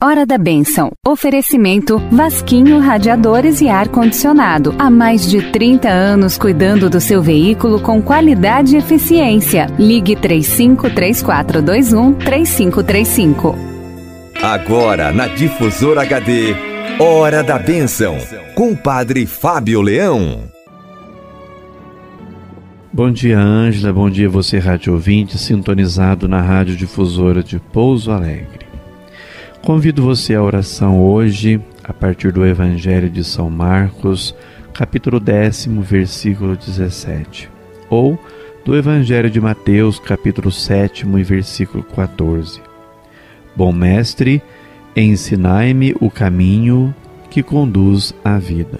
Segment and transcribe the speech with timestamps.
[0.00, 0.92] Hora da Benção.
[1.04, 4.72] Oferecimento Vasquinho Radiadores e Ar Condicionado.
[4.78, 9.66] Há mais de 30 anos cuidando do seu veículo com qualidade e eficiência.
[9.76, 13.58] Ligue 353421 3535.
[14.40, 16.54] Agora na Difusora HD.
[17.00, 18.18] Hora da Benção.
[18.54, 20.44] Com o Padre Fábio Leão.
[22.92, 23.92] Bom dia, Ângela.
[23.92, 28.67] Bom dia, você, rádio ouvinte, sintonizado na Rádio Difusora de Pouso Alegre.
[29.62, 34.34] Convido você à oração hoje, a partir do Evangelho de São Marcos,
[34.72, 37.50] capítulo décimo, versículo 17,
[37.90, 38.18] ou
[38.64, 42.60] do Evangelho de Mateus, capítulo sétimo e versículo 14.
[43.54, 44.40] Bom mestre,
[44.96, 46.94] ensinai-me o caminho
[47.28, 48.78] que conduz à vida.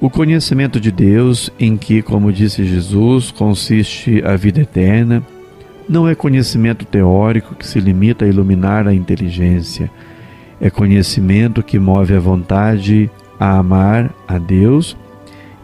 [0.00, 5.22] O conhecimento de Deus, em que, como disse Jesus, consiste a vida eterna,
[5.88, 9.90] não é conhecimento teórico que se limita a iluminar a inteligência,
[10.60, 14.96] é conhecimento que move a vontade a amar a Deus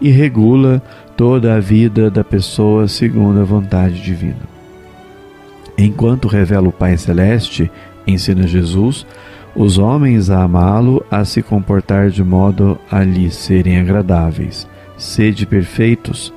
[0.01, 0.83] e regula
[1.17, 4.49] toda a vida da pessoa segundo a vontade divina.
[5.77, 7.71] Enquanto revela o Pai Celeste,
[8.07, 9.07] ensina Jesus,
[9.55, 14.69] os homens a amá-lo, a se comportar de modo a lhe serem agradáveis.
[14.97, 16.33] Sede perfeitos,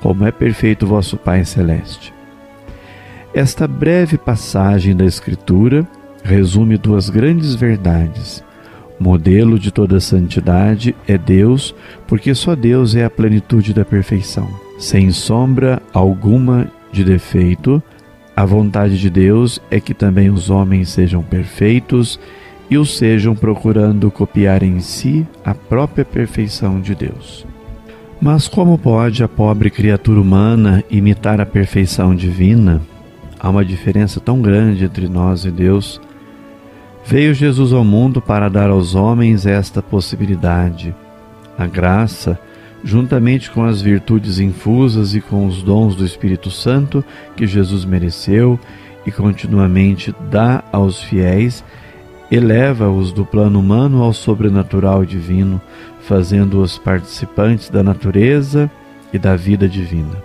[0.00, 2.15] como é perfeito vosso Pai Celeste.
[3.36, 5.86] Esta breve passagem da Escritura
[6.24, 8.42] resume duas grandes verdades.
[8.98, 11.74] O modelo de toda santidade é Deus,
[12.06, 14.48] porque só Deus é a plenitude da perfeição.
[14.78, 17.82] Sem sombra alguma de defeito,
[18.34, 22.18] a vontade de Deus é que também os homens sejam perfeitos
[22.70, 27.46] e o sejam procurando copiar em si a própria perfeição de Deus.
[28.18, 32.80] Mas como pode a pobre criatura humana imitar a perfeição divina?
[33.38, 36.00] Há uma diferença tão grande entre nós e Deus.
[37.04, 40.94] Veio Jesus ao mundo para dar aos homens esta possibilidade.
[41.56, 42.38] A graça,
[42.82, 47.04] juntamente com as virtudes infusas e com os dons do Espírito Santo
[47.36, 48.58] que Jesus mereceu
[49.06, 51.62] e continuamente dá aos fiéis,
[52.30, 55.60] eleva-os do plano humano ao sobrenatural divino,
[56.00, 58.70] fazendo-os participantes da natureza
[59.12, 60.16] e da vida divina.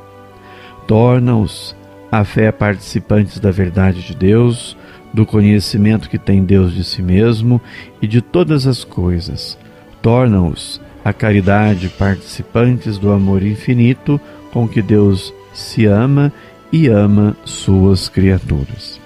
[0.88, 1.76] Torna-os
[2.12, 4.76] a fé participantes da verdade de Deus,
[5.14, 7.62] do conhecimento que tem Deus de si mesmo
[8.02, 9.58] e de todas as coisas.
[10.02, 14.20] Torna-os a caridade participantes do amor infinito
[14.52, 16.32] com que Deus se ama
[16.72, 19.00] e ama suas criaturas.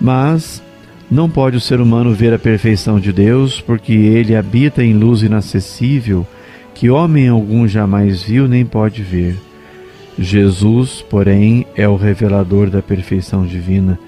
[0.00, 0.62] Mas
[1.10, 5.22] não pode o ser humano ver a perfeição de Deus, porque ele habita em luz
[5.22, 6.26] inacessível
[6.74, 9.45] que homem algum jamais viu nem pode ver.
[10.18, 13.98] Jesus, porém, é o revelador da perfeição divina.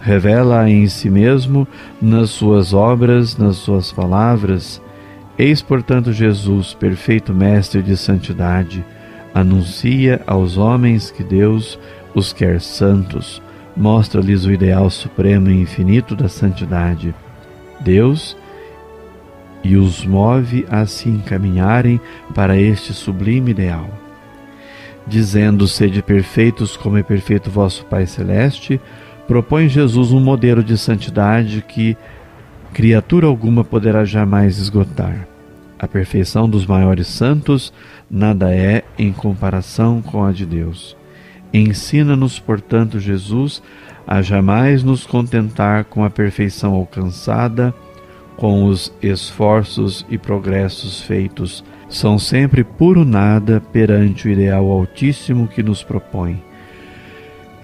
[0.00, 1.68] Revela-a em si mesmo,
[2.02, 4.82] nas suas obras, nas suas palavras.
[5.38, 8.84] Eis, portanto, Jesus, perfeito mestre de santidade,
[9.32, 11.78] anuncia aos homens que Deus
[12.14, 13.42] os quer santos,
[13.76, 17.14] mostra-lhes o ideal supremo e infinito da santidade.
[17.80, 18.36] Deus
[19.62, 22.00] e os move a se encaminharem
[22.34, 24.05] para este sublime ideal
[25.06, 28.80] dizendo: Sede perfeitos, como é perfeito vosso Pai Celeste,
[29.26, 31.96] propõe Jesus um modelo de santidade que
[32.72, 35.26] criatura alguma poderá jamais esgotar.
[35.78, 37.72] A perfeição dos maiores santos
[38.10, 40.96] nada é em comparação com a de Deus.
[41.52, 43.62] Ensina-nos, portanto, Jesus,
[44.06, 47.74] a jamais nos contentar com a perfeição alcançada,
[48.36, 55.62] com os esforços e progressos feitos são sempre puro nada perante o ideal altíssimo que
[55.62, 56.42] nos propõe.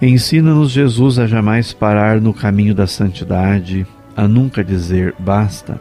[0.01, 5.81] Ensina-nos, Jesus, a jamais parar no caminho da santidade, a nunca dizer basta.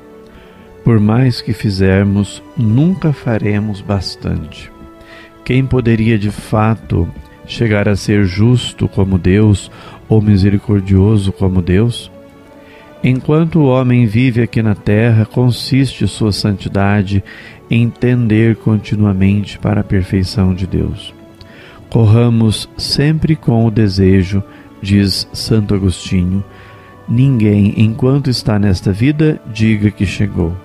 [0.84, 4.72] Por mais que fizermos, nunca faremos bastante.
[5.44, 7.09] Quem poderia de fato
[7.46, 9.72] chegar a ser justo como Deus
[10.08, 12.12] ou misericordioso como Deus?
[13.04, 17.24] Enquanto o homem vive aqui na terra, consiste sua santidade
[17.70, 21.14] em tender continuamente para a perfeição de Deus.
[21.90, 24.44] Corramos sempre com o desejo,
[24.82, 26.44] diz Santo Agostinho,
[27.09, 30.56] ninguém, enquanto está nesta vida, diga que chegou.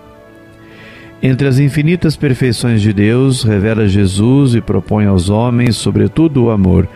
[1.23, 6.87] Entre as infinitas perfeições de Deus, revela Jesus e propõe aos homens, sobretudo, o amor,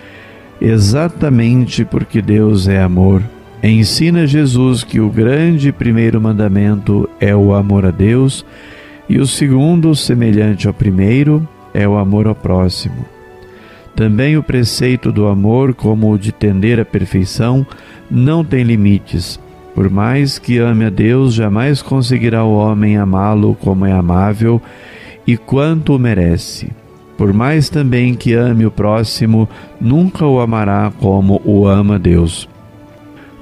[0.61, 3.23] exatamente porque Deus é amor
[3.62, 8.45] Ensina Jesus que o grande primeiro mandamento é o amor a Deus
[9.07, 13.05] e o segundo, semelhante ao primeiro, é o amor ao próximo.
[13.95, 17.67] Também o preceito do amor, como o de tender à perfeição,
[18.11, 19.39] não tem limites,
[19.75, 24.61] Por mais que ame a Deus, jamais conseguirá o homem amá-lo como é amável
[25.27, 26.71] e quanto o merece.
[27.17, 29.49] Por mais também que ame o próximo,
[29.81, 32.49] nunca o amará como o ama Deus.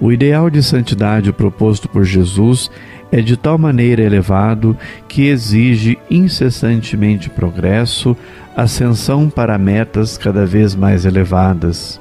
[0.00, 2.70] O ideal de santidade proposto por Jesus
[3.10, 4.76] é de tal maneira elevado
[5.08, 8.16] que exige incessantemente progresso,
[8.56, 12.00] ascensão para metas cada vez mais elevadas.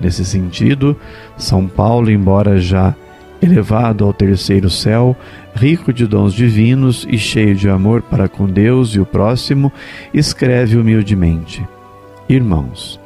[0.00, 0.96] Nesse sentido,
[1.38, 2.94] São Paulo, embora já
[3.40, 5.16] elevado ao terceiro céu,
[5.54, 9.72] rico de dons divinos e cheio de amor para com Deus e o próximo,
[10.12, 11.66] escreve humildemente:
[12.28, 13.00] Irmãos,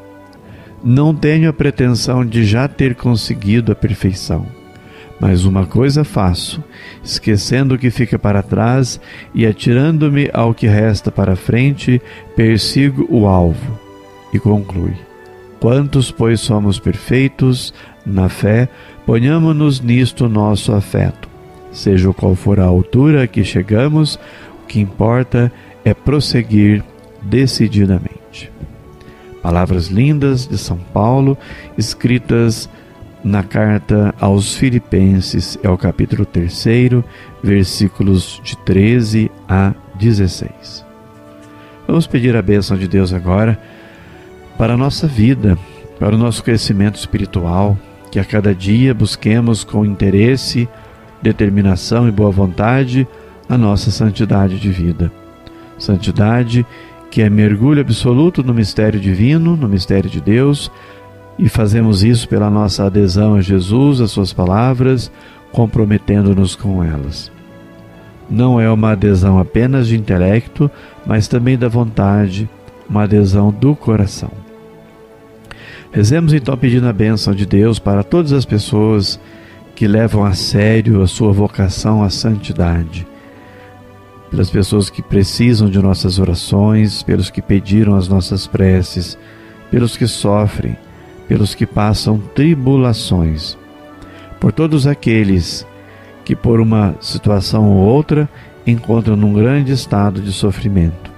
[0.83, 4.47] não tenho a pretensão de já ter conseguido a perfeição,
[5.21, 6.63] mas uma coisa faço,
[7.05, 8.99] esquecendo o que fica para trás
[9.35, 12.01] e atirando-me ao que resta para frente,
[12.35, 13.79] persigo o alvo.
[14.33, 14.95] E conclui:
[15.61, 17.75] Quantos, pois, somos perfeitos
[18.07, 18.69] na fé,
[19.05, 21.29] ponhamos-nos nisto nosso afeto.
[21.71, 24.19] Seja qual for a altura a que chegamos,
[24.65, 25.53] o que importa
[25.85, 26.83] é prosseguir
[27.23, 28.20] decididamente.
[29.43, 31.37] Palavras lindas de São Paulo,
[31.77, 32.69] escritas
[33.25, 36.65] na carta aos Filipenses, é o capítulo 3,
[37.43, 40.85] versículos de 13 a 16.
[41.87, 43.61] Vamos pedir a bênção de Deus agora
[44.57, 45.59] para a nossa vida,
[45.99, 47.77] para o nosso crescimento espiritual,
[48.11, 50.69] que a cada dia busquemos com interesse,
[51.23, 53.07] determinação e boa vontade
[53.49, 55.11] a nossa santidade de vida.
[55.79, 56.65] Santidade
[57.11, 60.71] que é mergulho absoluto no mistério divino, no mistério de Deus,
[61.39, 65.11] e fazemos isso pela nossa adesão a Jesus, às suas palavras,
[65.51, 67.33] comprometendo-nos com elas.
[68.31, 70.71] Não é uma adesão apenas de intelecto,
[71.05, 72.49] mas também da vontade,
[72.89, 74.31] uma adesão do coração.
[75.91, 79.19] Rezemos então pedindo a bênção de Deus para todas as pessoas
[79.75, 83.07] que levam a sério a sua vocação à santidade,
[84.31, 89.19] pelas pessoas que precisam de nossas orações, pelos que pediram as nossas preces,
[89.71, 90.77] pelos que sofrem,
[91.27, 93.59] pelos que passam tribulações,
[94.39, 95.67] por todos aqueles
[96.25, 98.29] que, por uma situação ou outra,
[98.67, 101.11] encontram num grande estado de sofrimento.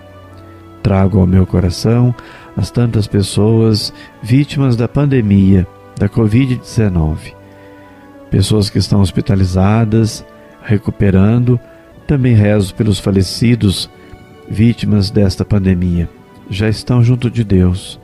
[0.82, 2.14] Trago ao meu coração
[2.56, 3.92] as tantas pessoas
[4.22, 5.66] vítimas da pandemia
[5.98, 7.34] da Covid-19.
[8.30, 10.24] Pessoas que estão hospitalizadas,
[10.62, 11.60] recuperando,
[12.12, 13.88] também rezo pelos falecidos
[14.46, 16.10] vítimas desta pandemia.
[16.50, 17.98] Já estão junto de Deus.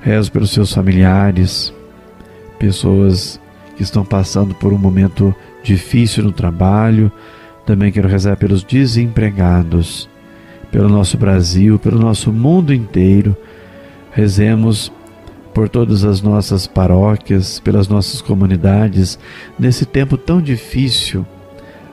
[0.00, 1.70] Rezo pelos seus familiares,
[2.58, 3.38] pessoas
[3.76, 7.12] que estão passando por um momento difícil no trabalho.
[7.66, 10.08] Também quero rezar pelos desempregados
[10.72, 13.36] pelo nosso Brasil, pelo nosso mundo inteiro.
[14.12, 14.90] Rezemos
[15.52, 19.18] por todas as nossas paróquias, pelas nossas comunidades,
[19.58, 21.26] nesse tempo tão difícil.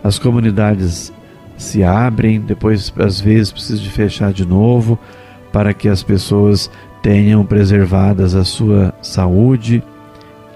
[0.03, 1.13] As comunidades
[1.57, 4.97] se abrem, depois às vezes precisa de fechar de novo,
[5.51, 6.69] para que as pessoas
[7.01, 9.83] tenham preservadas a sua saúde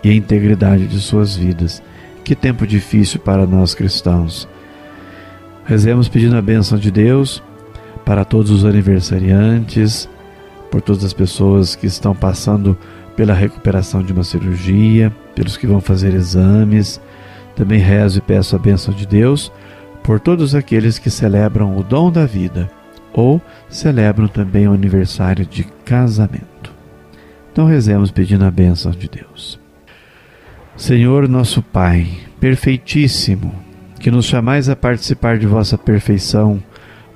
[0.03, 1.81] e a integridade de suas vidas.
[2.23, 4.47] Que tempo difícil para nós cristãos.
[5.65, 7.41] Rezemos pedindo a bênção de Deus
[8.05, 10.07] para todos os aniversariantes,
[10.69, 12.77] por todas as pessoas que estão passando
[13.15, 17.01] pela recuperação de uma cirurgia, pelos que vão fazer exames.
[17.55, 19.51] Também rezo e peço a bênção de Deus
[20.03, 22.69] por todos aqueles que celebram o dom da vida
[23.13, 26.73] ou celebram também o aniversário de casamento.
[27.51, 29.57] Então rezemos pedindo a bênção de Deus.
[30.75, 32.05] Senhor nosso Pai,
[32.37, 33.55] perfeitíssimo,
[33.97, 36.61] que nos chamais a participar de vossa perfeição,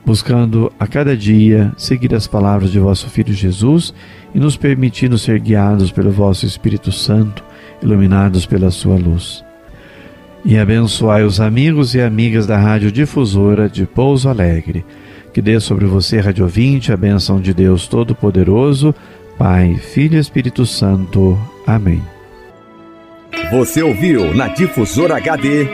[0.05, 3.93] buscando a cada dia seguir as palavras de vosso Filho Jesus
[4.33, 7.43] e nos permitindo ser guiados pelo vosso Espírito Santo,
[7.83, 9.43] iluminados pela sua luz.
[10.45, 14.85] E abençoai os amigos e amigas da Rádio Difusora de Pouso Alegre.
[15.33, 18.95] Que dê sobre você, Rádio Ouvinte, a bênção de Deus Todo-Poderoso,
[19.37, 21.37] Pai, Filho e Espírito Santo.
[21.67, 22.01] Amém.
[23.51, 25.67] Você ouviu na Difusora HD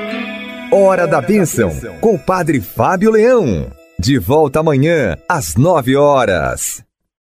[0.71, 3.67] Hora da Bênção, com o Padre Fábio Leão.
[3.97, 6.84] De volta amanhã, às nove horas.